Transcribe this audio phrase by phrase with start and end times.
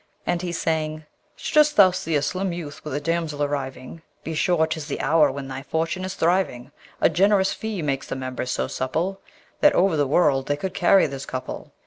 [0.25, 1.05] and he sang:
[1.35, 5.29] Shouldst thou see a slim youth with a damsel arriving, Be sure 'tis the hour
[5.31, 9.21] when thy fortune is thriving; A generous fee makes the members so supple
[9.59, 11.71] That over the world they could carry this couple.